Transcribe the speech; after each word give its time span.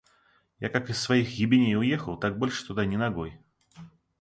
Я 0.59 0.69
как 0.69 0.89
из 0.89 0.99
своих 0.99 1.29
ебеней 1.37 1.77
уехал, 1.77 2.17
так 2.17 2.35
больше 2.39 2.65
туда 2.65 2.85
ни 2.85 2.95
ногой! 2.95 3.39